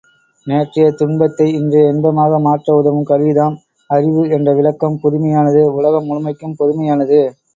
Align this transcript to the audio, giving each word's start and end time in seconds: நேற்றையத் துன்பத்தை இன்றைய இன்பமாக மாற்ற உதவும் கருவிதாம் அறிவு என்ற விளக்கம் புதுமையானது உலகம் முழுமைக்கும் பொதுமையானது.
நேற்றையத் 0.47 0.95
துன்பத்தை 0.95 1.45
இன்றைய 1.51 1.91
இன்பமாக 1.91 2.39
மாற்ற 2.39 2.75
உதவும் 2.75 3.05
கருவிதாம் 3.05 3.57
அறிவு 3.89 4.23
என்ற 4.29 4.53
விளக்கம் 4.53 4.99
புதுமையானது 5.03 5.63
உலகம் 5.73 6.05
முழுமைக்கும் 6.05 6.57
பொதுமையானது. 6.59 7.21